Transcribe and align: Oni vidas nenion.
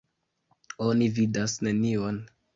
Oni 0.85 1.11
vidas 1.19 1.57
nenion. 1.69 2.21